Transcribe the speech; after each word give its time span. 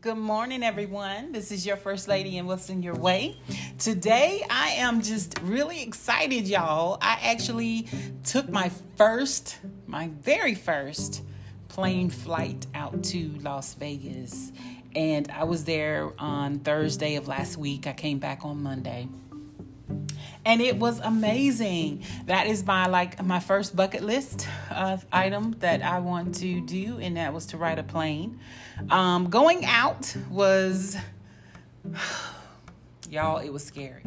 Good 0.00 0.16
morning, 0.16 0.62
everyone. 0.62 1.32
This 1.32 1.50
is 1.50 1.66
your 1.66 1.76
First 1.76 2.06
Lady 2.06 2.38
and 2.38 2.46
What's 2.46 2.70
in 2.70 2.84
Your 2.84 2.94
Way. 2.94 3.36
Today, 3.80 4.44
I 4.48 4.68
am 4.76 5.02
just 5.02 5.40
really 5.42 5.82
excited, 5.82 6.46
y'all. 6.46 6.98
I 7.02 7.18
actually 7.20 7.88
took 8.22 8.48
my 8.48 8.70
first, 8.94 9.58
my 9.88 10.08
very 10.20 10.54
first 10.54 11.24
plane 11.66 12.10
flight 12.10 12.64
out 12.76 13.02
to 13.06 13.34
Las 13.40 13.74
Vegas. 13.74 14.52
And 14.94 15.28
I 15.32 15.42
was 15.42 15.64
there 15.64 16.12
on 16.16 16.60
Thursday 16.60 17.16
of 17.16 17.26
last 17.26 17.56
week. 17.56 17.88
I 17.88 17.92
came 17.92 18.20
back 18.20 18.44
on 18.44 18.62
Monday 18.62 19.08
and 20.48 20.62
it 20.62 20.78
was 20.78 20.98
amazing. 21.00 22.02
That 22.24 22.46
is 22.46 22.64
my 22.64 22.86
like 22.86 23.22
my 23.22 23.38
first 23.38 23.76
bucket 23.76 24.02
list 24.02 24.48
uh, 24.70 24.96
item 25.12 25.54
that 25.58 25.82
I 25.82 25.98
want 25.98 26.36
to 26.36 26.62
do, 26.62 26.98
and 26.98 27.18
that 27.18 27.34
was 27.34 27.44
to 27.46 27.58
ride 27.58 27.78
a 27.78 27.82
plane. 27.82 28.40
Um, 28.88 29.28
going 29.28 29.66
out 29.66 30.16
was, 30.30 30.96
y'all, 33.10 33.38
it 33.38 33.52
was 33.52 33.62
scary. 33.62 34.02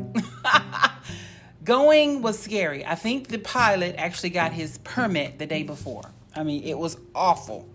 going 1.63 2.23
was 2.23 2.39
scary. 2.39 2.83
I 2.87 2.95
think 2.95 3.27
the 3.27 3.37
pilot 3.37 3.93
actually 3.99 4.31
got 4.31 4.51
his 4.51 4.79
permit 4.79 5.37
the 5.37 5.45
day 5.45 5.61
before. 5.61 6.09
I 6.35 6.41
mean, 6.41 6.63
it 6.63 6.77
was 6.77 6.97
awful. 7.13 7.69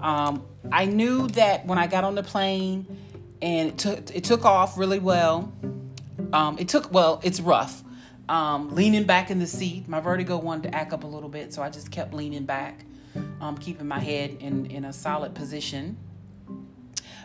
Um, 0.00 0.44
I 0.72 0.86
knew 0.86 1.28
that 1.28 1.66
when 1.66 1.78
I 1.78 1.86
got 1.86 2.02
on 2.02 2.16
the 2.16 2.24
plane 2.24 2.84
and 3.40 3.68
it 3.68 3.78
took 3.78 4.16
it 4.16 4.24
took 4.24 4.44
off 4.44 4.76
really 4.76 4.98
well. 4.98 5.52
Um, 6.32 6.58
it 6.58 6.66
took 6.66 6.92
well, 6.92 7.20
it's 7.22 7.38
rough 7.38 7.84
um, 8.28 8.74
leaning 8.74 9.04
back 9.04 9.30
in 9.30 9.38
the 9.38 9.46
seat. 9.46 9.88
My 9.88 10.00
vertigo 10.00 10.38
wanted 10.38 10.70
to 10.70 10.74
act 10.74 10.92
up 10.92 11.04
a 11.04 11.06
little 11.06 11.28
bit, 11.28 11.52
so 11.52 11.62
I 11.62 11.70
just 11.70 11.90
kept 11.90 12.14
leaning 12.14 12.44
back, 12.44 12.84
um, 13.40 13.56
keeping 13.58 13.86
my 13.86 13.98
head 13.98 14.36
in, 14.40 14.66
in 14.66 14.84
a 14.84 14.92
solid 14.92 15.34
position. 15.34 15.96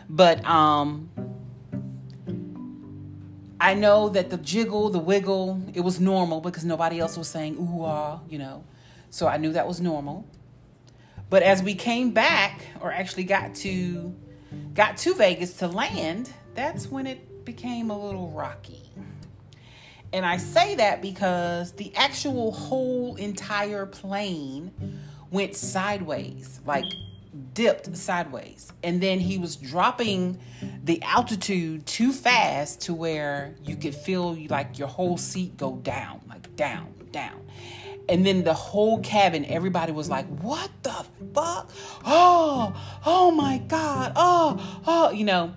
But 0.08 0.44
um, 0.44 1.10
I 3.60 3.74
know 3.74 4.08
that 4.10 4.30
the 4.30 4.36
jiggle, 4.36 4.90
the 4.90 4.98
wiggle, 4.98 5.62
it 5.72 5.80
was 5.80 6.00
normal 6.00 6.40
because 6.40 6.64
nobody 6.64 7.00
else 7.00 7.16
was 7.16 7.28
saying 7.28 7.56
ooh 7.56 7.84
ah, 7.84 8.20
you 8.28 8.38
know. 8.38 8.64
So 9.10 9.26
I 9.26 9.36
knew 9.36 9.52
that 9.52 9.66
was 9.66 9.80
normal. 9.80 10.26
But 11.30 11.42
as 11.42 11.62
we 11.62 11.74
came 11.74 12.10
back, 12.10 12.66
or 12.80 12.92
actually 12.92 13.24
got 13.24 13.54
to 13.56 14.14
got 14.74 14.96
to 14.98 15.14
Vegas 15.14 15.54
to 15.58 15.68
land, 15.68 16.32
that's 16.54 16.88
when 16.88 17.06
it 17.06 17.44
became 17.44 17.90
a 17.90 17.98
little 17.98 18.30
rocky. 18.30 18.83
And 20.14 20.24
I 20.24 20.36
say 20.36 20.76
that 20.76 21.02
because 21.02 21.72
the 21.72 21.92
actual 21.96 22.52
whole 22.52 23.16
entire 23.16 23.84
plane 23.84 24.70
went 25.32 25.56
sideways, 25.56 26.60
like 26.64 26.84
dipped 27.52 27.96
sideways. 27.96 28.72
And 28.84 29.00
then 29.00 29.18
he 29.18 29.38
was 29.38 29.56
dropping 29.56 30.38
the 30.84 31.02
altitude 31.02 31.84
too 31.86 32.12
fast 32.12 32.82
to 32.82 32.94
where 32.94 33.56
you 33.64 33.74
could 33.74 33.96
feel 33.96 34.38
like 34.48 34.78
your 34.78 34.86
whole 34.86 35.16
seat 35.16 35.56
go 35.56 35.78
down, 35.78 36.20
like 36.28 36.54
down, 36.54 36.94
down. 37.10 37.44
And 38.08 38.24
then 38.24 38.44
the 38.44 38.54
whole 38.54 39.00
cabin, 39.00 39.44
everybody 39.46 39.90
was 39.90 40.08
like, 40.08 40.26
What 40.26 40.70
the 40.84 41.04
fuck? 41.34 41.72
Oh, 42.04 43.00
oh 43.04 43.32
my 43.32 43.58
God. 43.58 44.12
Oh, 44.14 44.82
oh, 44.86 45.10
you 45.10 45.24
know, 45.24 45.56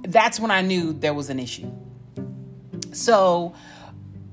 that's 0.00 0.40
when 0.40 0.50
I 0.50 0.62
knew 0.62 0.94
there 0.94 1.12
was 1.12 1.28
an 1.28 1.38
issue. 1.38 1.70
So, 2.92 3.54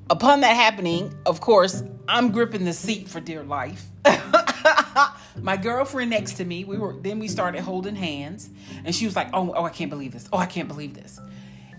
upon 0.10 0.42
that 0.42 0.56
happening, 0.56 1.14
of 1.26 1.40
course, 1.42 1.84
I'm 2.08 2.32
gripping 2.32 2.66
the 2.66 2.74
seat 2.74 3.08
for 3.08 3.20
dear 3.20 3.44
life. 3.44 3.86
my 5.42 5.58
girlfriend 5.58 6.10
next 6.10 6.34
to 6.34 6.46
me, 6.46 6.64
we 6.64 6.78
were 6.78 6.94
then 6.94 7.20
we 7.20 7.28
started 7.28 7.62
holding 7.62 7.96
hands, 7.96 8.50
and 8.84 8.94
she 8.96 9.06
was 9.06 9.16
like, 9.16 9.30
"Oh, 9.34 9.54
oh, 9.56 9.64
I 9.64 9.70
can't 9.70 9.90
believe 9.90 10.12
this. 10.14 10.28
Oh, 10.34 10.38
I 10.38 10.46
can't 10.46 10.68
believe 10.68 10.94
this." 10.94 11.20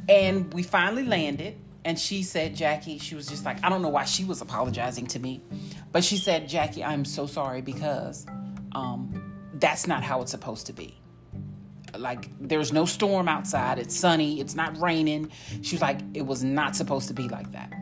And 0.08 0.52
we 0.54 0.62
finally 0.62 1.04
landed, 1.04 1.56
and 1.84 1.98
she 1.98 2.22
said, 2.22 2.54
"Jackie," 2.54 2.98
she 2.98 3.14
was 3.14 3.26
just 3.26 3.44
like, 3.44 3.62
I 3.64 3.68
don't 3.68 3.82
know 3.82 3.88
why 3.88 4.04
she 4.04 4.24
was 4.24 4.40
apologizing 4.40 5.06
to 5.08 5.18
me, 5.18 5.42
but 5.92 6.04
she 6.04 6.16
said, 6.16 6.48
"Jackie, 6.48 6.84
I'm 6.84 7.04
so 7.04 7.26
sorry 7.26 7.62
because 7.62 8.26
um, 8.72 9.34
that's 9.54 9.86
not 9.86 10.02
how 10.02 10.22
it's 10.22 10.30
supposed 10.30 10.66
to 10.66 10.72
be." 10.72 10.96
Like 11.98 12.28
there's 12.40 12.72
no 12.72 12.84
storm 12.84 13.26
outside. 13.28 13.80
It's 13.80 13.96
sunny. 13.96 14.40
It's 14.40 14.54
not 14.54 14.80
raining. 14.80 15.32
She 15.62 15.74
was 15.74 15.82
like, 15.82 15.98
it 16.14 16.24
was 16.24 16.44
not 16.44 16.76
supposed 16.76 17.08
to 17.08 17.14
be 17.14 17.28
like 17.28 17.50
that. 17.50 17.79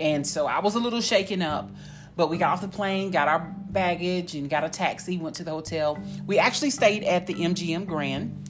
And 0.00 0.26
so 0.26 0.46
I 0.46 0.60
was 0.60 0.74
a 0.74 0.78
little 0.78 1.00
shaken 1.00 1.42
up, 1.42 1.70
but 2.16 2.30
we 2.30 2.38
got 2.38 2.52
off 2.52 2.60
the 2.60 2.68
plane, 2.68 3.10
got 3.10 3.28
our 3.28 3.40
baggage, 3.70 4.34
and 4.34 4.48
got 4.48 4.64
a 4.64 4.68
taxi, 4.68 5.18
went 5.18 5.36
to 5.36 5.44
the 5.44 5.50
hotel. 5.50 5.98
We 6.26 6.38
actually 6.38 6.70
stayed 6.70 7.04
at 7.04 7.26
the 7.26 7.34
MGM 7.34 7.86
Grand, 7.86 8.48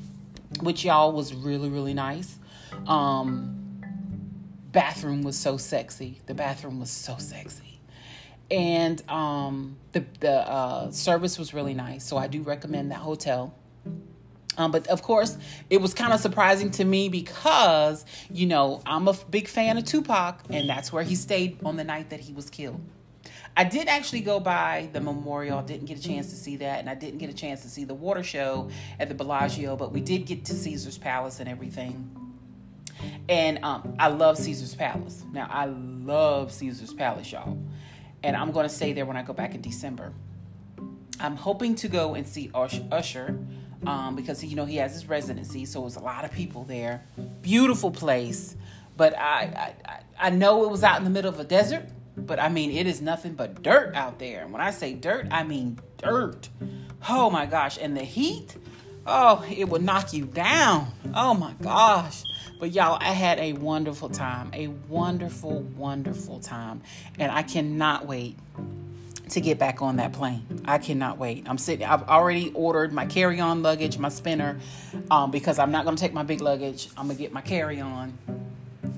which 0.60 0.84
y'all 0.84 1.12
was 1.12 1.34
really, 1.34 1.68
really 1.68 1.94
nice. 1.94 2.38
Um, 2.86 3.58
bathroom 4.72 5.22
was 5.22 5.36
so 5.36 5.56
sexy. 5.56 6.20
The 6.26 6.34
bathroom 6.34 6.80
was 6.80 6.90
so 6.90 7.16
sexy. 7.18 7.80
And 8.50 9.02
um, 9.10 9.76
the, 9.92 10.04
the 10.20 10.32
uh, 10.32 10.90
service 10.90 11.38
was 11.38 11.52
really 11.52 11.74
nice. 11.74 12.04
So 12.04 12.16
I 12.16 12.26
do 12.26 12.42
recommend 12.42 12.90
that 12.92 12.98
hotel. 12.98 13.54
Um, 14.58 14.72
but 14.72 14.88
of 14.88 15.02
course, 15.02 15.38
it 15.70 15.80
was 15.80 15.94
kind 15.94 16.12
of 16.12 16.20
surprising 16.20 16.70
to 16.72 16.84
me 16.84 17.08
because, 17.08 18.04
you 18.28 18.46
know, 18.46 18.82
I'm 18.84 19.06
a 19.08 19.14
big 19.30 19.48
fan 19.48 19.78
of 19.78 19.84
Tupac, 19.84 20.42
and 20.50 20.68
that's 20.68 20.92
where 20.92 21.04
he 21.04 21.14
stayed 21.14 21.64
on 21.64 21.76
the 21.76 21.84
night 21.84 22.10
that 22.10 22.20
he 22.20 22.32
was 22.32 22.50
killed. 22.50 22.80
I 23.56 23.64
did 23.64 23.88
actually 23.88 24.20
go 24.20 24.40
by 24.40 24.88
the 24.92 25.00
memorial. 25.00 25.62
Didn't 25.62 25.86
get 25.86 25.98
a 25.98 26.02
chance 26.02 26.30
to 26.30 26.36
see 26.36 26.56
that, 26.56 26.80
and 26.80 26.90
I 26.90 26.94
didn't 26.94 27.18
get 27.18 27.30
a 27.30 27.34
chance 27.34 27.62
to 27.62 27.68
see 27.68 27.84
the 27.84 27.94
water 27.94 28.22
show 28.22 28.68
at 29.00 29.08
the 29.08 29.14
Bellagio, 29.14 29.76
but 29.76 29.92
we 29.92 30.00
did 30.00 30.26
get 30.26 30.44
to 30.46 30.54
Caesar's 30.54 30.98
Palace 30.98 31.40
and 31.40 31.48
everything. 31.48 32.10
And 33.28 33.64
um, 33.64 33.94
I 33.98 34.08
love 34.08 34.38
Caesar's 34.38 34.74
Palace. 34.74 35.24
Now, 35.32 35.48
I 35.50 35.66
love 35.66 36.52
Caesar's 36.52 36.92
Palace, 36.92 37.30
y'all. 37.30 37.58
And 38.24 38.36
I'm 38.36 38.50
going 38.50 38.68
to 38.68 38.74
stay 38.74 38.92
there 38.92 39.06
when 39.06 39.16
I 39.16 39.22
go 39.22 39.32
back 39.32 39.54
in 39.54 39.60
December. 39.60 40.12
I'm 41.20 41.36
hoping 41.36 41.76
to 41.76 41.88
go 41.88 42.14
and 42.14 42.26
see 42.26 42.50
Usher 42.54 43.38
um, 43.86 44.16
because 44.16 44.44
you 44.44 44.56
know 44.56 44.64
he 44.64 44.76
has 44.76 44.92
his 44.92 45.08
residency, 45.08 45.64
so 45.64 45.80
it 45.80 45.84
was 45.84 45.96
a 45.96 46.00
lot 46.00 46.24
of 46.24 46.32
people 46.32 46.64
there. 46.64 47.04
Beautiful 47.42 47.90
place, 47.90 48.56
but 48.96 49.16
I, 49.16 49.74
I 49.88 50.00
I 50.20 50.30
know 50.30 50.64
it 50.64 50.70
was 50.70 50.82
out 50.82 50.98
in 50.98 51.04
the 51.04 51.10
middle 51.10 51.32
of 51.32 51.38
a 51.38 51.44
desert, 51.44 51.84
but 52.16 52.40
I 52.40 52.48
mean 52.48 52.70
it 52.70 52.86
is 52.86 53.00
nothing 53.00 53.34
but 53.34 53.62
dirt 53.62 53.94
out 53.94 54.18
there. 54.18 54.42
And 54.42 54.52
when 54.52 54.60
I 54.60 54.70
say 54.70 54.94
dirt, 54.94 55.28
I 55.30 55.44
mean 55.44 55.78
dirt. 55.98 56.48
Oh 57.08 57.30
my 57.30 57.46
gosh, 57.46 57.78
and 57.80 57.96
the 57.96 58.04
heat, 58.04 58.56
oh 59.06 59.44
it 59.48 59.68
would 59.68 59.82
knock 59.82 60.12
you 60.12 60.24
down. 60.24 60.92
Oh 61.14 61.34
my 61.34 61.54
gosh. 61.62 62.24
But 62.60 62.72
y'all, 62.72 62.98
I 63.00 63.12
had 63.12 63.38
a 63.38 63.52
wonderful 63.52 64.08
time, 64.08 64.50
a 64.52 64.66
wonderful, 64.66 65.60
wonderful 65.76 66.40
time, 66.40 66.82
and 67.16 67.30
I 67.30 67.42
cannot 67.42 68.06
wait 68.06 68.36
to 69.30 69.40
get 69.40 69.58
back 69.58 69.82
on 69.82 69.96
that 69.96 70.12
plane. 70.12 70.62
I 70.64 70.78
cannot 70.78 71.18
wait. 71.18 71.44
I'm 71.48 71.58
sitting. 71.58 71.86
I've 71.86 72.08
already 72.08 72.50
ordered 72.54 72.92
my 72.92 73.06
carry-on 73.06 73.62
luggage, 73.62 73.98
my 73.98 74.08
spinner, 74.08 74.58
um, 75.10 75.30
because 75.30 75.58
I'm 75.58 75.70
not 75.70 75.84
going 75.84 75.96
to 75.96 76.00
take 76.00 76.12
my 76.12 76.22
big 76.22 76.40
luggage. 76.40 76.88
I'm 76.96 77.08
gonna 77.08 77.18
get 77.18 77.32
my 77.32 77.40
carry-on, 77.40 78.16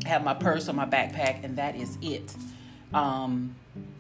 have 0.06 0.24
my 0.24 0.34
purse 0.34 0.68
or 0.68 0.72
my 0.72 0.86
backpack, 0.86 1.44
and 1.44 1.56
that 1.58 1.76
is 1.76 1.98
it. 2.02 2.34
Um, 2.94 3.54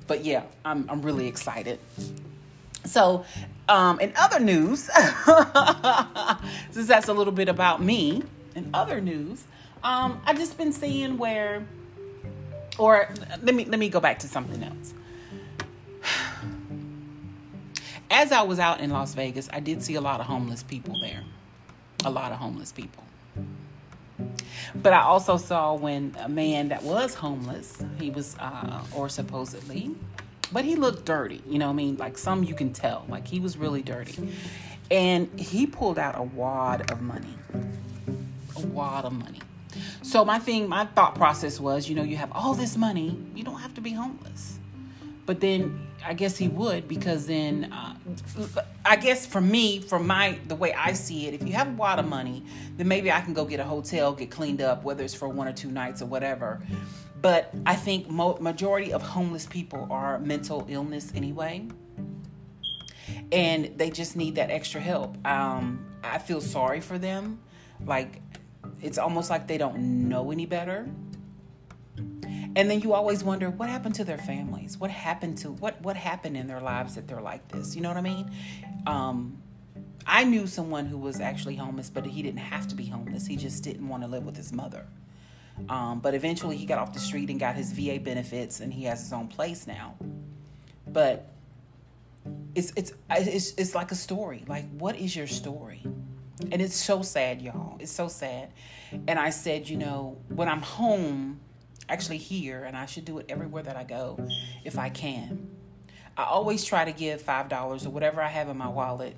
but 0.06 0.24
yeah, 0.24 0.44
I'm 0.64 0.88
I'm 0.88 1.02
really 1.02 1.28
excited. 1.28 1.78
So, 2.84 3.24
um, 3.68 4.00
in 4.00 4.12
other 4.16 4.40
news, 4.40 4.84
since 6.70 6.86
that's 6.88 7.08
a 7.08 7.12
little 7.12 7.32
bit 7.32 7.48
about 7.48 7.82
me, 7.82 8.22
in 8.54 8.70
other 8.72 9.00
news, 9.00 9.44
um, 9.84 10.20
I've 10.24 10.38
just 10.38 10.56
been 10.56 10.72
seeing 10.72 11.18
where, 11.18 11.66
or 12.78 13.08
let 13.42 13.54
me 13.54 13.64
let 13.66 13.78
me 13.78 13.88
go 13.88 14.00
back 14.00 14.18
to 14.20 14.28
something 14.28 14.62
else 14.62 14.94
as 18.10 18.32
I 18.32 18.42
was 18.42 18.58
out 18.58 18.80
in 18.80 18.90
Las 18.90 19.14
Vegas, 19.14 19.48
I 19.52 19.60
did 19.60 19.82
see 19.82 19.94
a 19.94 20.00
lot 20.00 20.20
of 20.20 20.26
homeless 20.26 20.62
people 20.62 21.00
there. 21.00 21.22
A 22.04 22.10
lot 22.10 22.32
of 22.32 22.38
homeless 22.38 22.72
people. 22.72 23.04
But 24.74 24.92
I 24.92 25.02
also 25.02 25.36
saw 25.36 25.74
when 25.74 26.14
a 26.18 26.28
man 26.28 26.68
that 26.68 26.82
was 26.82 27.14
homeless, 27.14 27.82
he 27.98 28.10
was, 28.10 28.36
uh, 28.38 28.82
or 28.94 29.08
supposedly, 29.08 29.94
but 30.52 30.64
he 30.64 30.76
looked 30.76 31.04
dirty. 31.04 31.42
You 31.46 31.58
know 31.58 31.70
I 31.70 31.72
mean? 31.72 31.96
Like 31.96 32.18
some 32.18 32.44
you 32.44 32.54
can 32.54 32.72
tell. 32.72 33.06
Like 33.08 33.26
he 33.26 33.40
was 33.40 33.56
really 33.56 33.82
dirty. 33.82 34.32
And 34.90 35.28
he 35.38 35.66
pulled 35.66 35.98
out 35.98 36.18
a 36.18 36.22
wad 36.22 36.90
of 36.90 37.00
money. 37.00 37.34
A 38.56 38.66
wad 38.66 39.04
of 39.04 39.12
money. 39.12 39.40
So 40.02 40.24
my 40.24 40.38
thing, 40.38 40.68
my 40.68 40.86
thought 40.86 41.14
process 41.14 41.60
was, 41.60 41.88
you 41.88 41.94
know, 41.94 42.02
you 42.02 42.16
have 42.16 42.32
all 42.32 42.54
this 42.54 42.76
money, 42.76 43.16
you 43.34 43.44
don't 43.44 43.60
have 43.60 43.74
to 43.74 43.80
be 43.80 43.92
homeless. 43.92 44.58
But 45.26 45.40
then 45.40 45.86
I 46.04 46.14
guess 46.14 46.36
he 46.36 46.48
would 46.48 46.88
because 46.88 47.26
then 47.26 47.72
uh, 47.72 47.94
I 48.84 48.96
guess 48.96 49.26
for 49.26 49.40
me, 49.40 49.80
for 49.80 49.98
my 49.98 50.38
the 50.48 50.54
way 50.54 50.72
I 50.72 50.92
see 50.94 51.26
it, 51.26 51.34
if 51.34 51.46
you 51.46 51.52
have 51.52 51.68
a 51.68 51.76
lot 51.82 51.98
of 51.98 52.06
money, 52.06 52.44
then 52.76 52.88
maybe 52.88 53.12
I 53.12 53.20
can 53.20 53.34
go 53.34 53.44
get 53.44 53.60
a 53.60 53.64
hotel, 53.64 54.12
get 54.12 54.30
cleaned 54.30 54.62
up, 54.62 54.82
whether 54.82 55.04
it's 55.04 55.14
for 55.14 55.28
one 55.28 55.46
or 55.46 55.52
two 55.52 55.70
nights 55.70 56.00
or 56.02 56.06
whatever. 56.06 56.62
But 57.20 57.52
I 57.66 57.74
think 57.74 58.08
mo- 58.08 58.38
majority 58.40 58.92
of 58.92 59.02
homeless 59.02 59.44
people 59.44 59.86
are 59.90 60.18
mental 60.18 60.64
illness 60.68 61.12
anyway, 61.14 61.68
and 63.30 63.72
they 63.76 63.90
just 63.90 64.16
need 64.16 64.36
that 64.36 64.50
extra 64.50 64.80
help. 64.80 65.24
Um, 65.26 65.84
I 66.02 66.18
feel 66.18 66.40
sorry 66.40 66.80
for 66.80 66.98
them, 66.98 67.40
Like 67.84 68.22
it's 68.80 68.98
almost 68.98 69.28
like 69.28 69.46
they 69.46 69.58
don't 69.58 70.08
know 70.08 70.30
any 70.30 70.46
better. 70.46 70.88
And 72.56 72.70
then 72.70 72.80
you 72.80 72.94
always 72.94 73.22
wonder 73.22 73.50
what 73.50 73.68
happened 73.68 73.94
to 73.96 74.04
their 74.04 74.18
families? 74.18 74.78
What 74.78 74.90
happened 74.90 75.38
to 75.38 75.52
what 75.52 75.80
what 75.82 75.96
happened 75.96 76.36
in 76.36 76.46
their 76.46 76.60
lives 76.60 76.96
that 76.96 77.06
they're 77.06 77.20
like 77.20 77.46
this? 77.48 77.76
You 77.76 77.82
know 77.82 77.88
what 77.88 77.96
I 77.96 78.02
mean? 78.02 78.30
Um, 78.86 79.38
I 80.06 80.24
knew 80.24 80.46
someone 80.46 80.86
who 80.86 80.98
was 80.98 81.20
actually 81.20 81.56
homeless, 81.56 81.90
but 81.90 82.04
he 82.06 82.22
didn't 82.22 82.40
have 82.40 82.66
to 82.68 82.74
be 82.74 82.86
homeless. 82.86 83.26
He 83.26 83.36
just 83.36 83.62
didn't 83.62 83.88
want 83.88 84.02
to 84.02 84.08
live 84.08 84.24
with 84.24 84.36
his 84.36 84.52
mother. 84.52 84.86
Um, 85.68 86.00
but 86.00 86.14
eventually, 86.14 86.56
he 86.56 86.66
got 86.66 86.78
off 86.78 86.92
the 86.92 87.00
street 87.00 87.30
and 87.30 87.38
got 87.38 87.54
his 87.54 87.72
VA 87.72 88.00
benefits, 88.00 88.60
and 88.60 88.72
he 88.72 88.84
has 88.84 89.00
his 89.00 89.12
own 89.12 89.28
place 89.28 89.66
now. 89.66 89.94
But 90.86 91.30
it's 92.54 92.72
it's 92.76 92.92
it's 93.10 93.52
it's 93.56 93.74
like 93.74 93.92
a 93.92 93.94
story. 93.94 94.44
Like, 94.48 94.68
what 94.72 94.96
is 94.96 95.14
your 95.14 95.26
story? 95.26 95.82
And 96.50 96.62
it's 96.62 96.76
so 96.76 97.02
sad, 97.02 97.42
y'all. 97.42 97.76
It's 97.78 97.92
so 97.92 98.08
sad. 98.08 98.50
And 99.06 99.18
I 99.18 99.30
said, 99.30 99.68
you 99.68 99.76
know, 99.76 100.16
when 100.28 100.48
I'm 100.48 100.62
home, 100.62 101.40
actually 101.88 102.18
here, 102.18 102.64
and 102.64 102.76
I 102.76 102.86
should 102.86 103.04
do 103.04 103.18
it 103.18 103.26
everywhere 103.28 103.62
that 103.62 103.76
I 103.76 103.84
go 103.84 104.18
if 104.64 104.78
I 104.78 104.88
can. 104.88 105.50
I 106.16 106.24
always 106.24 106.64
try 106.64 106.84
to 106.84 106.92
give 106.92 107.22
$5 107.22 107.86
or 107.86 107.90
whatever 107.90 108.20
I 108.20 108.28
have 108.28 108.48
in 108.48 108.56
my 108.56 108.68
wallet 108.68 109.16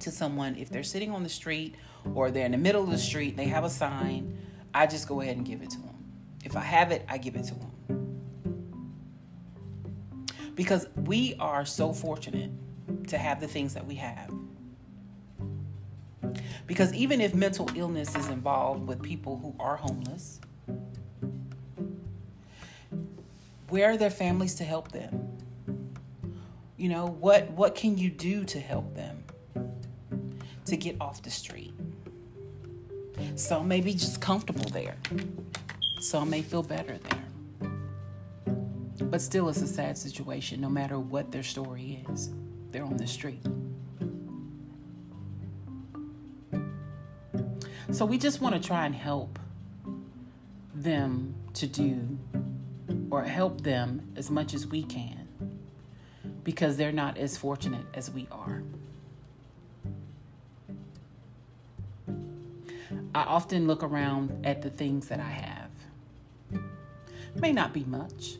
to 0.00 0.10
someone 0.10 0.56
if 0.56 0.68
they're 0.68 0.82
sitting 0.82 1.12
on 1.12 1.22
the 1.22 1.28
street 1.28 1.76
or 2.14 2.30
they're 2.30 2.46
in 2.46 2.52
the 2.52 2.58
middle 2.58 2.82
of 2.82 2.90
the 2.90 2.98
street, 2.98 3.36
they 3.36 3.46
have 3.46 3.64
a 3.64 3.70
sign, 3.70 4.36
I 4.74 4.86
just 4.86 5.06
go 5.06 5.20
ahead 5.20 5.36
and 5.36 5.46
give 5.46 5.62
it 5.62 5.70
to 5.70 5.78
them. 5.78 5.94
If 6.44 6.56
I 6.56 6.60
have 6.60 6.90
it, 6.90 7.04
I 7.08 7.18
give 7.18 7.36
it 7.36 7.44
to 7.44 7.54
them. 7.54 7.70
Because 10.54 10.86
we 10.96 11.36
are 11.38 11.64
so 11.64 11.92
fortunate 11.92 12.50
to 13.08 13.18
have 13.18 13.40
the 13.40 13.48
things 13.48 13.74
that 13.74 13.86
we 13.86 13.94
have. 13.96 14.30
Because 16.66 16.92
even 16.94 17.20
if 17.20 17.34
mental 17.34 17.68
illness 17.74 18.14
is 18.16 18.28
involved 18.28 18.86
with 18.86 19.02
people 19.02 19.38
who 19.38 19.54
are 19.62 19.76
homeless, 19.76 20.40
where 23.72 23.90
are 23.90 23.96
their 23.96 24.10
families 24.10 24.54
to 24.56 24.64
help 24.64 24.92
them? 24.92 25.38
You 26.76 26.90
know, 26.90 27.06
what 27.06 27.50
what 27.52 27.74
can 27.74 27.96
you 27.96 28.10
do 28.10 28.44
to 28.44 28.60
help 28.60 28.94
them 28.94 29.24
to 30.66 30.76
get 30.76 30.96
off 31.00 31.22
the 31.22 31.30
street? 31.30 31.72
Some 33.34 33.68
may 33.68 33.80
be 33.80 33.94
just 33.94 34.20
comfortable 34.20 34.68
there. 34.68 34.96
Some 36.00 36.28
may 36.28 36.42
feel 36.42 36.62
better 36.62 36.98
there. 36.98 37.72
But 39.04 39.22
still 39.22 39.48
it's 39.48 39.62
a 39.62 39.66
sad 39.66 39.96
situation 39.96 40.60
no 40.60 40.68
matter 40.68 40.98
what 40.98 41.32
their 41.32 41.42
story 41.42 42.04
is. 42.10 42.28
They're 42.72 42.84
on 42.84 42.98
the 42.98 43.06
street. 43.06 43.42
So 47.90 48.04
we 48.04 48.18
just 48.18 48.42
want 48.42 48.54
to 48.54 48.60
try 48.60 48.84
and 48.84 48.94
help 48.94 49.38
them 50.74 51.34
to 51.54 51.66
do 51.66 52.18
or 53.12 53.22
help 53.22 53.60
them 53.60 54.00
as 54.16 54.30
much 54.30 54.54
as 54.54 54.66
we 54.66 54.82
can 54.82 55.28
because 56.44 56.78
they're 56.78 56.90
not 56.90 57.18
as 57.18 57.36
fortunate 57.36 57.84
as 57.92 58.10
we 58.10 58.26
are. 58.32 58.62
I 63.14 63.24
often 63.24 63.66
look 63.66 63.82
around 63.82 64.46
at 64.46 64.62
the 64.62 64.70
things 64.70 65.08
that 65.08 65.20
I 65.20 65.28
have. 65.28 66.62
May 67.34 67.52
not 67.52 67.74
be 67.74 67.84
much, 67.84 68.36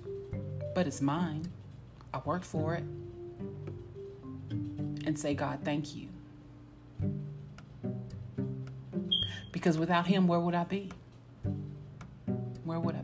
but 0.75 0.87
it's 0.87 1.03
mine. 1.03 1.53
I 2.15 2.21
worked 2.25 2.47
for 2.47 2.75
it. 2.75 2.85
And 5.05 5.19
say, 5.19 5.35
God, 5.35 5.59
thank 5.63 5.95
you. 5.95 6.09
Because 9.53 9.77
without 9.77 10.07
Him, 10.07 10.27
where 10.27 10.41
would 10.41 10.55
I 10.55 10.65
be? 10.65 10.89
Where 12.65 12.81
would 12.81 12.97
I 12.97 13.02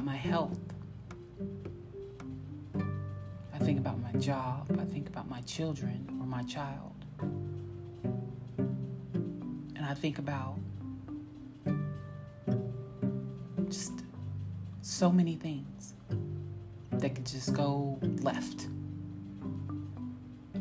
about 0.00 0.12
my 0.12 0.16
health. 0.16 0.58
I 3.52 3.58
think 3.58 3.78
about 3.78 4.00
my 4.00 4.12
job. 4.18 4.66
I 4.80 4.84
think 4.84 5.08
about 5.08 5.28
my 5.28 5.42
children 5.42 6.06
or 6.18 6.26
my 6.26 6.42
child. 6.44 6.94
And 9.76 9.84
I 9.84 9.92
think 9.92 10.18
about 10.18 10.56
just 13.68 13.92
so 14.80 15.12
many 15.12 15.34
things 15.36 15.92
that 16.92 17.14
could 17.14 17.26
just 17.26 17.52
go 17.52 17.98
left. 18.22 18.68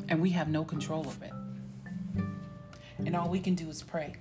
And 0.09 0.19
we 0.19 0.31
have 0.31 0.49
no 0.49 0.65
control 0.65 1.07
of 1.07 1.23
it. 1.23 1.31
And 3.05 3.15
all 3.15 3.29
we 3.29 3.39
can 3.39 3.55
do 3.55 3.69
is 3.69 3.81
pray 3.83 4.15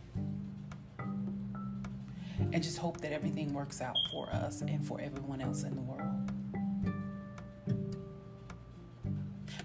and 2.53 2.62
just 2.62 2.79
hope 2.79 3.00
that 3.00 3.12
everything 3.12 3.53
works 3.53 3.81
out 3.81 3.97
for 4.11 4.29
us 4.31 4.62
and 4.62 4.87
for 4.87 5.00
everyone 5.00 5.41
else 5.41 5.62
in 5.62 5.75
the 5.75 5.83
world. 5.83 6.33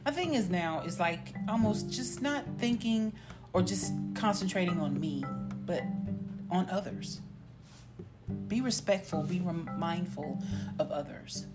My 0.05 0.11
thing 0.11 0.33
is 0.33 0.49
now 0.49 0.81
is 0.81 0.99
like 0.99 1.33
almost 1.47 1.89
just 1.89 2.21
not 2.21 2.43
thinking 2.57 3.13
or 3.53 3.61
just 3.61 3.93
concentrating 4.15 4.79
on 4.79 4.99
me, 4.99 5.23
but 5.65 5.83
on 6.51 6.69
others. 6.69 7.21
Be 8.47 8.59
respectful, 8.59 9.23
be 9.23 9.39
mindful 9.39 10.41
of 10.77 10.91
others. 10.91 11.45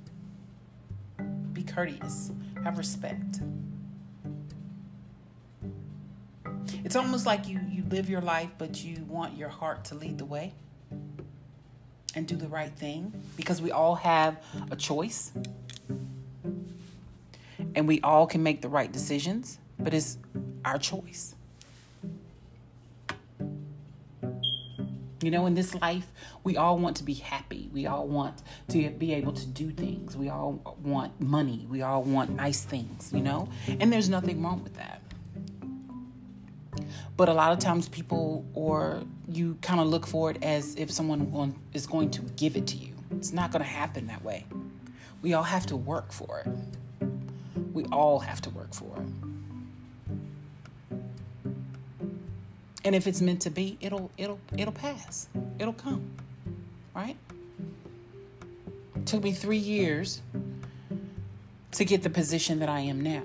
Be 1.53 1.63
courteous, 1.63 2.31
have 2.65 2.79
respect. 2.79 3.41
It's 6.85 6.97
almost 6.97 7.27
like 7.27 7.49
you 7.49 7.61
you 7.69 7.83
live 7.85 8.09
your 8.09 8.21
life 8.21 8.51
but 8.57 8.83
you 8.83 9.05
want 9.09 9.37
your 9.37 9.49
heart 9.49 9.85
to 9.87 9.95
lead 9.95 10.19
the 10.19 10.25
way 10.25 10.55
and 12.19 12.26
do 12.26 12.35
the 12.35 12.49
right 12.49 12.75
thing 12.75 13.12
because 13.37 13.62
we 13.62 13.70
all 13.70 13.94
have 13.94 14.43
a 14.73 14.76
choice 14.76 15.31
and 17.76 17.87
we 17.87 18.00
all 18.00 18.26
can 18.26 18.43
make 18.43 18.61
the 18.61 18.69
right 18.69 18.91
decisions, 18.91 19.59
but 19.79 19.94
it's 19.94 20.19
our 20.65 20.79
choice. 20.79 21.37
You 25.23 25.31
know, 25.31 25.47
in 25.47 25.55
this 25.55 25.76
life, 25.76 26.06
we 26.43 26.57
all 26.57 26.78
want 26.78 26.97
to 26.97 27.04
be 27.04 27.14
happy. 27.14 27.71
We 27.73 27.87
all 27.87 28.09
want 28.09 28.43
to 28.69 28.90
be 28.90 29.14
able 29.14 29.33
to 29.33 29.47
do 29.47 29.71
things. 29.71 30.16
We 30.16 30.28
all 30.28 30.76
want 30.83 31.21
money. 31.21 31.66
We 31.69 31.83
all 31.83 32.02
want 32.02 32.31
nice 32.31 32.62
things, 32.62 33.12
you 33.12 33.21
know? 33.21 33.49
And 33.81 33.93
there's 33.93 34.09
nothing 34.09 34.43
wrong 34.43 34.64
with 34.64 34.75
that. 34.76 35.02
But 37.19 37.29
a 37.29 37.35
lot 37.35 37.51
of 37.53 37.59
times, 37.59 37.89
people 37.89 38.47
or 38.55 39.03
you 39.29 39.59
kind 39.61 39.81
of 39.81 39.89
look 39.89 40.07
for 40.07 40.31
it 40.31 40.43
as 40.43 40.77
if 40.77 40.89
someone 40.91 41.53
is 41.75 41.85
going 41.85 42.13
to 42.13 42.23
give 42.23 42.57
it 42.57 42.69
to 42.69 42.77
you. 42.77 42.95
It's 43.11 43.33
not 43.33 43.51
going 43.51 43.65
to 43.65 43.69
happen 43.69 44.07
that 44.07 44.23
way. 44.23 44.47
We 45.21 45.35
all 45.35 45.43
have 45.43 45.67
to 45.67 45.77
work 45.77 46.13
for 46.13 46.39
it. 46.39 46.49
We 47.73 47.85
all 47.87 48.21
have 48.21 48.41
to 48.43 48.51
work 48.51 48.73
for 48.73 48.97
it. 48.99 49.09
And 52.85 52.95
if 52.95 53.09
it's 53.09 53.21
meant 53.21 53.43
to 53.43 53.51
be, 53.51 53.77
it'll 53.81 54.13
it'll 54.17 54.39
it'll 54.57 54.73
pass. 54.73 55.29
It'll 55.59 55.73
come. 55.73 56.09
Right? 56.95 57.17
It 58.95 59.07
took 59.07 59.25
me 59.25 59.33
3 59.33 59.57
years 59.57 60.23
to 61.73 61.85
get 61.85 62.05
the 62.05 62.11
position 62.11 62.61
that 62.61 62.69
I 62.69 62.81
am 62.81 63.01
now. 63.01 63.25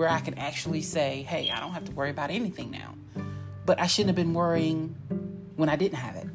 Where 0.00 0.08
I 0.08 0.20
can 0.20 0.38
actually 0.38 0.80
say, 0.80 1.24
"Hey, 1.24 1.50
I 1.50 1.60
don't 1.60 1.72
have 1.72 1.84
to 1.84 1.92
worry 1.92 2.08
about 2.08 2.30
anything 2.30 2.70
now." 2.70 2.94
But 3.66 3.78
I 3.78 3.86
shouldn't 3.86 4.08
have 4.08 4.16
been 4.16 4.32
worrying 4.32 4.96
when 5.56 5.68
I 5.68 5.76
didn't 5.76 5.98
have 5.98 6.16
it. 6.16 6.26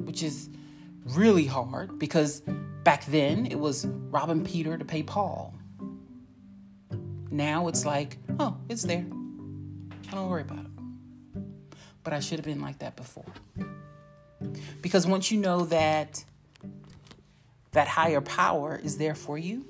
Which 0.00 0.22
is 0.22 0.48
really 1.04 1.44
hard 1.44 1.98
because 1.98 2.40
back 2.84 3.04
then 3.04 3.44
it 3.44 3.58
was 3.60 3.84
robbing 3.84 4.42
Peter 4.42 4.78
to 4.78 4.84
pay 4.86 5.02
Paul. 5.02 5.52
Now 7.30 7.68
it's 7.68 7.84
like, 7.84 8.16
oh, 8.38 8.56
it's 8.70 8.84
there. 8.84 9.04
I 10.10 10.14
don't 10.14 10.30
worry 10.30 10.40
about 10.40 10.60
it. 10.60 11.42
But 12.02 12.14
I 12.14 12.20
should 12.20 12.38
have 12.38 12.46
been 12.46 12.62
like 12.62 12.78
that 12.78 12.96
before. 12.96 13.30
Because 14.80 15.06
once 15.06 15.30
you 15.30 15.38
know 15.38 15.66
that 15.66 16.24
that 17.72 17.88
higher 17.88 18.22
power 18.22 18.80
is 18.82 18.96
there 18.96 19.14
for 19.14 19.36
you 19.36 19.66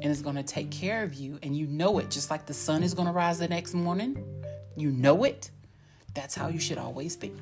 and 0.00 0.12
is 0.12 0.22
going 0.22 0.36
to 0.36 0.42
take 0.42 0.70
care 0.70 1.02
of 1.02 1.14
you 1.14 1.38
and 1.42 1.56
you 1.56 1.66
know 1.66 1.98
it 1.98 2.10
just 2.10 2.30
like 2.30 2.46
the 2.46 2.54
sun 2.54 2.82
is 2.82 2.94
going 2.94 3.06
to 3.06 3.12
rise 3.12 3.38
the 3.38 3.48
next 3.48 3.74
morning, 3.74 4.22
you 4.76 4.90
know 4.90 5.24
it. 5.24 5.50
That's 6.14 6.34
how 6.34 6.48
you 6.48 6.58
should 6.58 6.78
always 6.78 7.16
be. 7.16 7.32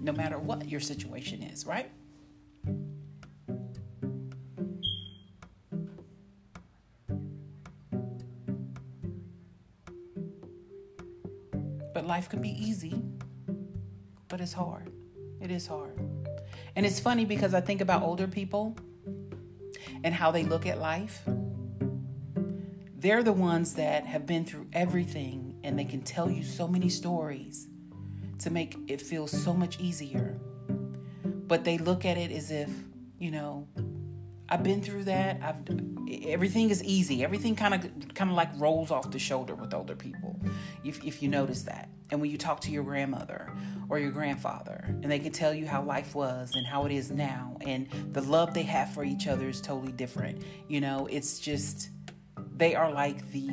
No 0.00 0.12
matter 0.12 0.38
what 0.38 0.68
your 0.68 0.80
situation 0.80 1.42
is, 1.42 1.66
right? 1.66 1.90
But 11.92 12.06
life 12.06 12.28
can 12.28 12.40
be 12.40 12.50
easy, 12.50 13.02
but 14.28 14.40
it's 14.40 14.52
hard. 14.52 14.90
It 15.40 15.50
is 15.50 15.66
hard. 15.66 15.98
And 16.76 16.86
it's 16.86 17.00
funny 17.00 17.24
because 17.24 17.52
I 17.52 17.60
think 17.60 17.80
about 17.80 18.02
older 18.02 18.26
people 18.26 18.76
and 20.04 20.14
how 20.14 20.30
they 20.30 20.44
look 20.44 20.66
at 20.66 20.78
life. 20.78 21.22
They're 23.00 23.22
the 23.22 23.32
ones 23.32 23.76
that 23.76 24.04
have 24.04 24.26
been 24.26 24.44
through 24.44 24.66
everything 24.74 25.58
and 25.64 25.78
they 25.78 25.86
can 25.86 26.02
tell 26.02 26.30
you 26.30 26.42
so 26.42 26.68
many 26.68 26.90
stories 26.90 27.66
to 28.40 28.50
make 28.50 28.76
it 28.88 29.00
feel 29.00 29.26
so 29.26 29.54
much 29.54 29.80
easier. 29.80 30.38
But 31.24 31.64
they 31.64 31.78
look 31.78 32.04
at 32.04 32.18
it 32.18 32.30
as 32.30 32.50
if, 32.50 32.68
you 33.18 33.30
know, 33.30 33.66
I've 34.50 34.62
been 34.62 34.82
through 34.82 35.04
that. 35.04 35.40
I've 35.42 35.64
everything 36.28 36.68
is 36.68 36.84
easy. 36.84 37.24
Everything 37.24 37.56
kind 37.56 37.72
of 37.72 38.14
kind 38.14 38.28
of 38.28 38.36
like 38.36 38.50
rolls 38.58 38.90
off 38.90 39.10
the 39.10 39.18
shoulder 39.18 39.54
with 39.54 39.72
older 39.72 39.96
people. 39.96 40.38
If 40.84 41.02
if 41.02 41.22
you 41.22 41.30
notice 41.30 41.62
that. 41.62 41.88
And 42.10 42.20
when 42.20 42.30
you 42.30 42.36
talk 42.36 42.60
to 42.62 42.70
your 42.70 42.82
grandmother 42.82 43.50
or 43.88 43.98
your 43.98 44.10
grandfather 44.10 44.84
and 44.86 45.10
they 45.10 45.20
can 45.20 45.32
tell 45.32 45.54
you 45.54 45.66
how 45.66 45.82
life 45.82 46.14
was 46.14 46.54
and 46.54 46.66
how 46.66 46.84
it 46.84 46.92
is 46.92 47.10
now 47.10 47.56
and 47.60 47.88
the 48.12 48.20
love 48.20 48.52
they 48.52 48.64
have 48.64 48.92
for 48.92 49.04
each 49.04 49.26
other 49.26 49.48
is 49.48 49.62
totally 49.62 49.92
different. 49.92 50.42
You 50.68 50.80
know, 50.82 51.08
it's 51.10 51.38
just 51.38 51.90
they 52.60 52.74
are 52.74 52.92
like 52.92 53.30
the 53.32 53.48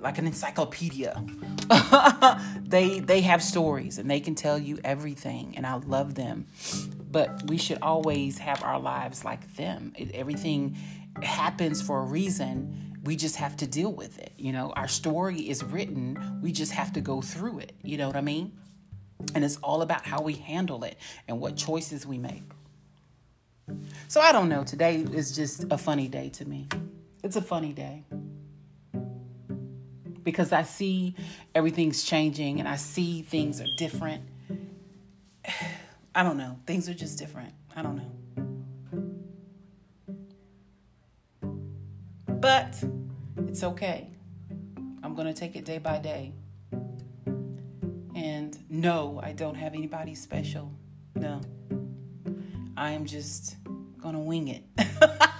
like 0.00 0.18
an 0.18 0.26
encyclopedia. 0.26 1.22
they 2.62 3.00
they 3.00 3.20
have 3.22 3.42
stories 3.42 3.98
and 3.98 4.10
they 4.10 4.20
can 4.20 4.34
tell 4.34 4.58
you 4.58 4.78
everything 4.84 5.54
and 5.56 5.66
I 5.66 5.74
love 5.74 6.14
them 6.14 6.46
but 7.16 7.48
we 7.48 7.56
should 7.56 7.78
always 7.80 8.36
have 8.36 8.62
our 8.62 8.78
lives 8.78 9.24
like 9.24 9.56
them. 9.56 9.92
It, 9.96 10.10
everything 10.12 10.76
happens 11.22 11.80
for 11.80 12.00
a 12.00 12.04
reason. 12.04 12.98
We 13.04 13.16
just 13.16 13.36
have 13.36 13.56
to 13.56 13.66
deal 13.66 13.90
with 13.90 14.18
it. 14.18 14.32
You 14.36 14.52
know, 14.52 14.74
our 14.76 14.86
story 14.86 15.48
is 15.48 15.64
written. 15.64 16.40
We 16.42 16.52
just 16.52 16.72
have 16.72 16.92
to 16.92 17.00
go 17.00 17.22
through 17.22 17.60
it. 17.60 17.72
You 17.82 17.96
know 17.96 18.06
what 18.06 18.16
I 18.16 18.20
mean? 18.20 18.52
And 19.34 19.44
it's 19.44 19.56
all 19.62 19.80
about 19.80 20.04
how 20.04 20.20
we 20.20 20.34
handle 20.34 20.84
it 20.84 20.98
and 21.26 21.40
what 21.40 21.56
choices 21.56 22.06
we 22.06 22.18
make. 22.18 22.42
So 24.08 24.20
I 24.20 24.30
don't 24.32 24.50
know. 24.50 24.62
Today 24.62 24.96
is 24.96 25.34
just 25.34 25.64
a 25.70 25.78
funny 25.78 26.08
day 26.08 26.28
to 26.30 26.44
me. 26.44 26.68
It's 27.26 27.34
a 27.34 27.42
funny 27.42 27.72
day 27.72 28.04
because 30.22 30.52
I 30.52 30.62
see 30.62 31.16
everything's 31.56 32.04
changing 32.04 32.60
and 32.60 32.68
I 32.68 32.76
see 32.76 33.22
things 33.22 33.60
are 33.60 33.66
different. 33.76 34.22
I 36.14 36.22
don't 36.22 36.36
know. 36.36 36.56
Things 36.68 36.88
are 36.88 36.94
just 36.94 37.18
different. 37.18 37.52
I 37.74 37.82
don't 37.82 37.96
know. 37.96 38.12
But 42.28 42.80
it's 43.48 43.64
okay. 43.64 44.08
I'm 45.02 45.16
going 45.16 45.26
to 45.26 45.34
take 45.34 45.56
it 45.56 45.64
day 45.64 45.78
by 45.78 45.98
day. 45.98 46.32
And 48.14 48.56
no, 48.70 49.20
I 49.20 49.32
don't 49.32 49.56
have 49.56 49.74
anybody 49.74 50.14
special. 50.14 50.70
No. 51.16 51.40
I 52.76 52.92
am 52.92 53.04
just 53.04 53.56
going 53.98 54.14
to 54.14 54.20
wing 54.20 54.46
it. 54.46 54.62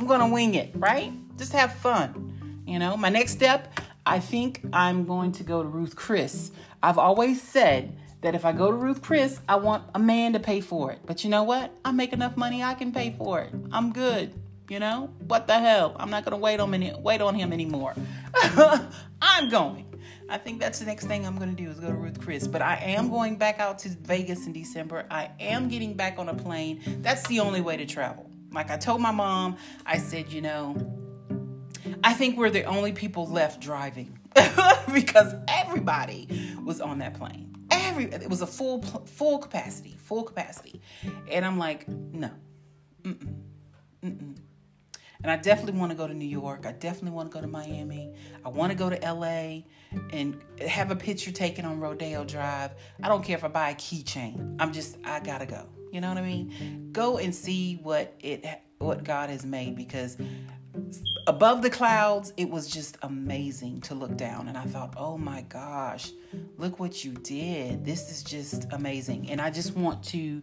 I'm 0.00 0.06
going 0.06 0.20
to 0.20 0.28
wing 0.28 0.54
it, 0.54 0.70
right? 0.76 1.12
Just 1.36 1.52
have 1.52 1.74
fun. 1.74 2.62
You 2.66 2.78
know, 2.78 2.96
my 2.96 3.10
next 3.10 3.32
step, 3.32 3.78
I 4.06 4.18
think 4.18 4.62
I'm 4.72 5.04
going 5.04 5.30
to 5.32 5.42
go 5.42 5.62
to 5.62 5.68
Ruth 5.68 5.94
Chris. 5.94 6.52
I've 6.82 6.96
always 6.96 7.42
said 7.42 7.98
that 8.22 8.34
if 8.34 8.46
I 8.46 8.52
go 8.52 8.70
to 8.70 8.76
Ruth 8.78 9.02
Chris, 9.02 9.38
I 9.46 9.56
want 9.56 9.84
a 9.94 9.98
man 9.98 10.32
to 10.32 10.40
pay 10.40 10.62
for 10.62 10.90
it. 10.90 11.00
But 11.04 11.22
you 11.22 11.28
know 11.28 11.42
what? 11.42 11.76
I 11.84 11.92
make 11.92 12.14
enough 12.14 12.34
money 12.38 12.62
I 12.62 12.72
can 12.72 12.92
pay 12.92 13.14
for 13.18 13.42
it. 13.42 13.52
I'm 13.72 13.92
good. 13.92 14.32
You 14.70 14.78
know? 14.78 15.10
What 15.26 15.46
the 15.46 15.58
hell? 15.58 15.94
I'm 15.98 16.08
not 16.08 16.24
gonna 16.24 16.38
wait 16.38 16.60
on 16.60 16.72
any, 16.72 16.94
wait 16.98 17.20
on 17.20 17.34
him 17.34 17.52
anymore. 17.52 17.94
I'm 19.20 19.50
going. 19.50 19.84
I 20.30 20.38
think 20.38 20.60
that's 20.60 20.78
the 20.78 20.86
next 20.86 21.08
thing 21.08 21.26
I'm 21.26 21.36
gonna 21.36 21.52
do 21.52 21.68
is 21.68 21.78
go 21.78 21.88
to 21.88 21.94
Ruth 21.94 22.22
Chris. 22.22 22.46
But 22.46 22.62
I 22.62 22.76
am 22.76 23.10
going 23.10 23.36
back 23.36 23.60
out 23.60 23.78
to 23.80 23.90
Vegas 23.90 24.46
in 24.46 24.54
December. 24.54 25.04
I 25.10 25.30
am 25.40 25.68
getting 25.68 25.92
back 25.92 26.18
on 26.18 26.30
a 26.30 26.34
plane. 26.34 26.80
That's 27.02 27.26
the 27.28 27.40
only 27.40 27.60
way 27.60 27.76
to 27.76 27.84
travel. 27.84 28.29
Like 28.52 28.70
I 28.70 28.76
told 28.76 29.00
my 29.00 29.12
mom, 29.12 29.56
I 29.86 29.98
said, 29.98 30.32
you 30.32 30.42
know, 30.42 30.76
I 32.02 32.14
think 32.14 32.36
we're 32.36 32.50
the 32.50 32.64
only 32.64 32.92
people 32.92 33.26
left 33.26 33.60
driving 33.60 34.18
because 34.92 35.34
everybody 35.48 36.28
was 36.64 36.80
on 36.80 36.98
that 36.98 37.14
plane 37.14 37.50
every 37.70 38.04
it 38.04 38.28
was 38.28 38.42
a 38.42 38.46
full 38.46 38.82
full 38.82 39.38
capacity, 39.38 39.96
full 39.98 40.22
capacity, 40.22 40.80
and 41.28 41.44
I'm 41.44 41.58
like, 41.58 41.88
no, 41.88 42.30
mm-mm, 43.02 43.34
mm-mm. 44.02 44.36
And 45.22 45.30
I 45.30 45.36
definitely 45.36 45.78
want 45.78 45.92
to 45.92 45.96
go 45.96 46.06
to 46.06 46.14
New 46.14 46.28
York. 46.28 46.64
I 46.64 46.72
definitely 46.72 47.10
want 47.10 47.30
to 47.30 47.34
go 47.34 47.42
to 47.42 47.46
Miami. 47.46 48.14
I 48.42 48.48
want 48.48 48.72
to 48.72 48.78
go 48.78 48.88
to 48.88 48.96
LA 48.96 49.64
and 50.14 50.42
have 50.66 50.90
a 50.90 50.96
picture 50.96 51.30
taken 51.30 51.66
on 51.66 51.78
Rodeo 51.78 52.24
Drive. 52.24 52.70
I 53.02 53.08
don't 53.08 53.22
care 53.22 53.36
if 53.36 53.44
I 53.44 53.48
buy 53.48 53.70
a 53.70 53.74
keychain. 53.74 54.56
I'm 54.58 54.72
just 54.72 54.96
I 55.04 55.20
gotta 55.20 55.46
go. 55.46 55.68
You 55.90 56.00
know 56.00 56.08
what 56.08 56.18
I 56.18 56.22
mean? 56.22 56.90
Go 56.92 57.18
and 57.18 57.34
see 57.34 57.78
what 57.82 58.14
it 58.20 58.46
what 58.78 59.04
God 59.04 59.28
has 59.30 59.44
made 59.44 59.76
because 59.76 60.16
above 61.26 61.62
the 61.62 61.70
clouds, 61.70 62.32
it 62.36 62.48
was 62.48 62.68
just 62.68 62.96
amazing 63.02 63.80
to 63.82 63.94
look 63.94 64.16
down. 64.16 64.48
And 64.48 64.56
I 64.56 64.64
thought, 64.64 64.94
oh 64.96 65.18
my 65.18 65.42
gosh, 65.42 66.10
look 66.56 66.80
what 66.80 67.04
you 67.04 67.12
did. 67.12 67.84
This 67.84 68.10
is 68.10 68.22
just 68.22 68.66
amazing. 68.72 69.30
And 69.30 69.40
I 69.40 69.50
just 69.50 69.76
want 69.76 70.02
to 70.04 70.42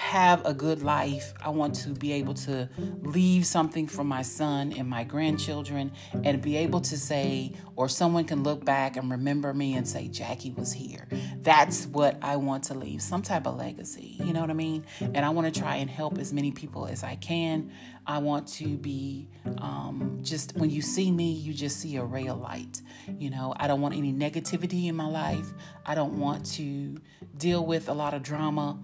have 0.00 0.44
a 0.46 0.54
good 0.54 0.82
life. 0.82 1.34
I 1.42 1.50
want 1.50 1.74
to 1.76 1.90
be 1.90 2.12
able 2.12 2.32
to 2.34 2.70
leave 3.02 3.44
something 3.44 3.86
for 3.86 4.02
my 4.02 4.22
son 4.22 4.72
and 4.72 4.88
my 4.88 5.04
grandchildren 5.04 5.92
and 6.24 6.40
be 6.40 6.56
able 6.56 6.80
to 6.80 6.96
say, 6.96 7.52
or 7.76 7.86
someone 7.86 8.24
can 8.24 8.42
look 8.42 8.64
back 8.64 8.96
and 8.96 9.10
remember 9.10 9.52
me 9.52 9.74
and 9.74 9.86
say, 9.86 10.08
Jackie 10.08 10.52
was 10.52 10.72
here. 10.72 11.06
That's 11.42 11.86
what 11.86 12.16
I 12.22 12.36
want 12.36 12.64
to 12.64 12.74
leave, 12.74 13.02
some 13.02 13.20
type 13.20 13.46
of 13.46 13.58
legacy. 13.58 14.16
You 14.24 14.32
know 14.32 14.40
what 14.40 14.48
I 14.48 14.54
mean? 14.54 14.86
And 15.00 15.18
I 15.18 15.28
want 15.28 15.52
to 15.52 15.60
try 15.60 15.76
and 15.76 15.90
help 15.90 16.16
as 16.16 16.32
many 16.32 16.50
people 16.50 16.86
as 16.86 17.04
I 17.04 17.16
can. 17.16 17.70
I 18.06 18.18
want 18.18 18.48
to 18.54 18.78
be 18.78 19.28
um, 19.58 20.18
just 20.22 20.56
when 20.56 20.70
you 20.70 20.80
see 20.80 21.12
me, 21.12 21.30
you 21.30 21.52
just 21.52 21.78
see 21.78 21.96
a 21.96 22.04
ray 22.04 22.26
of 22.26 22.40
light. 22.40 22.80
You 23.18 23.28
know, 23.28 23.52
I 23.56 23.66
don't 23.66 23.82
want 23.82 23.94
any 23.94 24.14
negativity 24.14 24.86
in 24.86 24.96
my 24.96 25.06
life. 25.06 25.52
I 25.84 25.94
don't 25.94 26.18
want 26.18 26.46
to 26.52 26.96
deal 27.36 27.66
with 27.66 27.90
a 27.90 27.92
lot 27.92 28.14
of 28.14 28.22
drama 28.22 28.78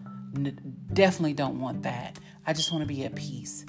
definitely 0.92 1.34
don't 1.34 1.60
want 1.60 1.82
that. 1.82 2.18
I 2.46 2.52
just 2.52 2.72
want 2.72 2.82
to 2.82 2.88
be 2.88 3.04
at 3.04 3.14
peace. 3.14 3.64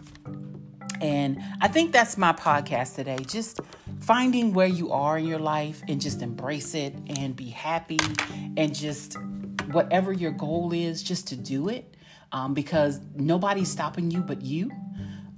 And 1.01 1.41
I 1.61 1.67
think 1.67 1.91
that's 1.91 2.17
my 2.17 2.33
podcast 2.33 2.95
today. 2.95 3.17
Just 3.27 3.59
finding 3.99 4.53
where 4.53 4.67
you 4.67 4.91
are 4.91 5.17
in 5.17 5.25
your 5.25 5.39
life 5.39 5.81
and 5.87 6.01
just 6.01 6.21
embrace 6.21 6.73
it 6.73 6.95
and 7.17 7.35
be 7.35 7.49
happy 7.49 7.99
and 8.55 8.73
just 8.73 9.17
whatever 9.71 10.11
your 10.11 10.31
goal 10.31 10.73
is, 10.73 11.03
just 11.03 11.27
to 11.27 11.35
do 11.35 11.69
it 11.69 11.95
um, 12.31 12.53
because 12.53 12.99
nobody's 13.15 13.71
stopping 13.71 14.11
you 14.11 14.21
but 14.21 14.41
you. 14.41 14.71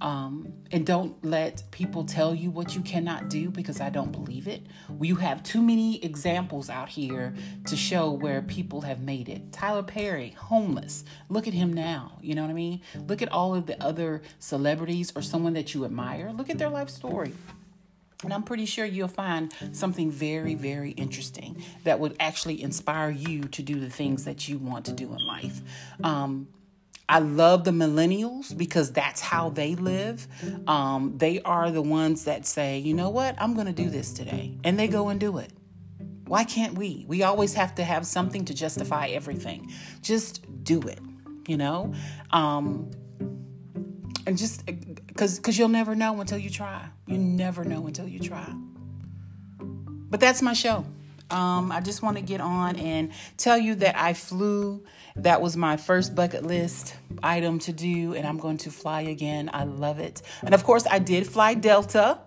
Um, 0.02 0.54
and 0.72 0.86
don't 0.86 1.24
let 1.24 1.64
people 1.72 2.04
tell 2.04 2.36
you 2.36 2.52
what 2.52 2.76
you 2.76 2.82
cannot 2.82 3.30
do 3.30 3.50
because 3.50 3.82
I 3.82 3.90
don't 3.90 4.12
believe 4.12 4.48
it. 4.48 4.62
You 5.02 5.16
have 5.16 5.42
too 5.44 5.62
many 5.62 6.04
examples 6.04 6.70
out 6.70 6.90
here 6.90 7.34
to 7.66 7.76
show 7.76 8.12
where 8.12 8.42
people 8.42 8.82
have 8.82 9.02
made 9.02 9.30
it. 9.30 9.52
Tyler 9.52 9.84
Perry, 9.84 10.30
homeless. 10.38 11.04
Look 11.30 11.48
at 11.48 11.54
him 11.54 11.74
now. 11.74 12.18
You 12.22 12.36
know 12.36 12.44
what 12.44 12.52
I 12.52 12.54
mean? 12.54 12.82
Look 13.08 13.22
at 13.22 13.32
all 13.32 13.56
of 13.56 13.66
the 13.66 13.82
other 13.84 14.22
celebrities 14.40 15.12
or 15.16 15.22
someone 15.22 15.54
that 15.54 15.74
you 15.74 15.86
admire. 15.86 16.32
Look 16.32 16.50
at 16.50 16.58
their 16.58 16.70
life 16.70 16.90
story. 16.90 17.34
And 18.24 18.34
I'm 18.34 18.44
pretty 18.44 18.66
sure 18.66 18.84
you'll 18.84 19.08
find 19.08 19.54
something 19.72 20.12
very, 20.12 20.54
very 20.54 20.92
interesting 20.92 21.64
that 21.86 22.00
would 22.02 22.18
actually 22.20 22.62
inspire 22.62 23.10
you 23.10 23.44
to 23.44 23.64
do 23.64 23.80
the 23.80 23.90
things 23.90 24.26
that 24.26 24.50
you 24.50 24.58
want 24.58 24.86
to 24.86 24.92
do 24.92 25.14
in 25.14 25.26
life. 25.26 25.62
Um, 26.04 26.50
I 27.10 27.20
love 27.20 27.64
the 27.64 27.72
millennials 27.72 28.56
because 28.56 28.92
that's 28.92 29.20
how 29.20 29.50
they 29.50 29.74
live. 29.74 30.28
Um, 30.68 31.16
they 31.18 31.42
are 31.42 31.72
the 31.72 31.82
ones 31.82 32.26
that 32.26 32.46
say, 32.46 32.78
you 32.78 32.94
know 32.94 33.10
what, 33.10 33.36
I'm 33.42 33.56
going 33.56 33.66
to 33.66 33.74
do 33.74 33.90
this 33.90 34.14
today. 34.14 34.60
And 34.64 34.78
they 34.80 34.88
go 34.88 35.10
and 35.10 35.20
do 35.20 35.40
it. 35.40 35.52
Why 36.28 36.44
can't 36.44 36.76
we? 36.76 37.06
We 37.08 37.24
always 37.24 37.56
have 37.56 37.74
to 37.76 37.84
have 37.84 38.06
something 38.06 38.46
to 38.46 38.54
justify 38.54 39.08
everything. 39.08 39.72
Just 40.04 40.46
do 40.64 40.80
it, 40.82 41.00
you 41.48 41.58
know? 41.58 41.96
Um, 42.30 42.92
and 44.28 44.38
just 44.38 44.64
because 44.68 45.40
because 45.40 45.58
you'll 45.58 45.70
never 45.70 45.96
know 45.96 46.22
until 46.22 46.38
you 46.38 46.52
try. 46.52 46.86
You 47.08 47.18
never 47.18 47.66
know 47.66 47.88
until 47.88 48.08
you 48.08 48.20
try. 48.20 48.54
But 49.60 50.20
that's 50.20 50.44
my 50.44 50.54
show. 50.54 50.86
Um, 51.32 51.72
I 51.72 51.82
just 51.82 52.02
want 52.02 52.18
to 52.18 52.24
get 52.24 52.42
on 52.42 52.76
and 52.76 53.12
tell 53.38 53.58
you 53.58 53.76
that 53.76 53.98
I 53.98 54.14
flew. 54.14 54.84
That 55.16 55.42
was 55.42 55.58
my 55.58 55.78
first 55.78 56.16
bucket 56.16 56.44
list 56.46 56.96
item 57.22 57.60
to 57.60 57.74
do, 57.74 58.14
and 58.14 58.26
I'm 58.26 58.38
going 58.38 58.58
to 58.60 58.72
fly 58.72 59.02
again. 59.02 59.50
I 59.54 59.64
love 59.66 60.00
it. 60.00 60.22
And 60.44 60.54
of 60.54 60.64
course, 60.64 60.86
I 60.90 61.00
did 61.00 61.28
fly 61.28 61.54
Delta. 61.56 62.20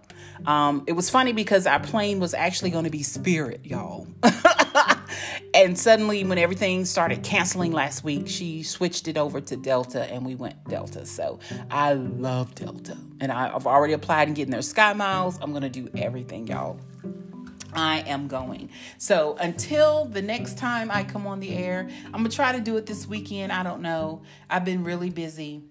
Um, 0.46 0.84
it 0.86 0.92
was 0.92 1.08
funny 1.08 1.32
because 1.32 1.66
our 1.66 1.80
plane 1.80 2.20
was 2.20 2.34
actually 2.34 2.70
going 2.70 2.84
to 2.84 2.90
be 2.90 3.02
Spirit, 3.02 3.64
y'all. 3.64 4.08
and 5.54 5.78
suddenly, 5.78 6.24
when 6.24 6.38
everything 6.38 6.84
started 6.84 7.22
canceling 7.22 7.72
last 7.72 8.02
week, 8.04 8.28
she 8.28 8.62
switched 8.62 9.08
it 9.08 9.16
over 9.16 9.40
to 9.40 9.56
Delta 9.56 10.04
and 10.04 10.24
we 10.24 10.34
went 10.34 10.62
Delta. 10.68 11.06
So 11.06 11.38
I 11.70 11.94
love 11.94 12.54
Delta. 12.54 12.96
And 13.20 13.30
I've 13.30 13.66
already 13.66 13.92
applied 13.92 14.28
and 14.28 14.36
getting 14.36 14.52
their 14.52 14.62
Sky 14.62 14.92
Miles. 14.92 15.38
I'm 15.40 15.50
going 15.50 15.62
to 15.62 15.68
do 15.68 15.88
everything, 15.96 16.48
y'all. 16.48 16.78
I 17.72 18.00
am 18.00 18.28
going. 18.28 18.70
So 18.98 19.36
until 19.40 20.04
the 20.04 20.22
next 20.22 20.58
time 20.58 20.90
I 20.90 21.04
come 21.04 21.26
on 21.26 21.40
the 21.40 21.54
air, 21.54 21.88
I'm 22.06 22.12
going 22.12 22.24
to 22.24 22.30
try 22.30 22.52
to 22.52 22.60
do 22.60 22.76
it 22.76 22.86
this 22.86 23.06
weekend. 23.06 23.52
I 23.52 23.62
don't 23.62 23.82
know. 23.82 24.22
I've 24.50 24.64
been 24.64 24.84
really 24.84 25.10
busy. 25.10 25.62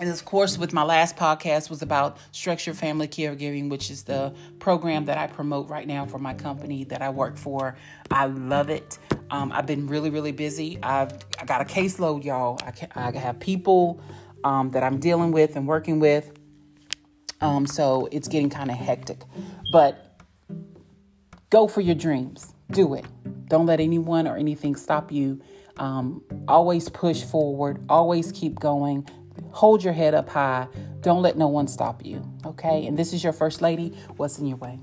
And 0.00 0.10
of 0.10 0.24
course, 0.24 0.58
with 0.58 0.72
my 0.72 0.82
last 0.82 1.16
podcast 1.16 1.70
was 1.70 1.80
about 1.80 2.18
structured 2.32 2.76
family 2.76 3.06
caregiving, 3.06 3.70
which 3.70 3.90
is 3.90 4.02
the 4.02 4.34
program 4.58 5.04
that 5.04 5.18
I 5.18 5.28
promote 5.28 5.68
right 5.68 5.86
now 5.86 6.04
for 6.04 6.18
my 6.18 6.34
company 6.34 6.82
that 6.84 7.00
I 7.00 7.10
work 7.10 7.36
for. 7.36 7.76
I 8.10 8.26
love 8.26 8.70
it. 8.70 8.98
Um, 9.30 9.52
I've 9.52 9.66
been 9.66 9.86
really, 9.86 10.10
really 10.10 10.32
busy. 10.32 10.78
I've 10.82 11.12
I 11.40 11.44
got 11.44 11.60
a 11.60 11.64
caseload, 11.64 12.24
y'all. 12.24 12.58
I, 12.66 12.72
can, 12.72 12.88
I 12.96 13.16
have 13.16 13.38
people 13.38 14.00
um, 14.42 14.70
that 14.70 14.82
I'm 14.82 14.98
dealing 14.98 15.30
with 15.30 15.54
and 15.54 15.66
working 15.66 16.00
with. 16.00 16.32
Um, 17.40 17.66
so 17.66 18.08
it's 18.10 18.26
getting 18.26 18.50
kind 18.50 18.70
of 18.70 18.76
hectic. 18.76 19.20
But 19.70 20.03
go 21.54 21.68
for 21.68 21.80
your 21.80 21.94
dreams. 21.94 22.52
Do 22.72 22.94
it. 22.94 23.04
Don't 23.46 23.66
let 23.66 23.78
anyone 23.78 24.26
or 24.26 24.36
anything 24.36 24.74
stop 24.74 25.12
you. 25.12 25.40
Um, 25.76 26.20
always 26.48 26.88
push 26.88 27.22
forward. 27.22 27.80
Always 27.88 28.32
keep 28.32 28.58
going. 28.58 29.08
Hold 29.52 29.84
your 29.84 29.92
head 29.92 30.14
up 30.14 30.28
high. 30.28 30.66
Don't 31.00 31.22
let 31.22 31.38
no 31.38 31.46
one 31.46 31.68
stop 31.68 32.04
you. 32.04 32.28
Okay. 32.44 32.88
And 32.88 32.98
this 32.98 33.12
is 33.12 33.22
your 33.22 33.32
first 33.32 33.62
lady. 33.62 33.96
What's 34.16 34.40
in 34.40 34.46
your 34.46 34.56
way? 34.56 34.80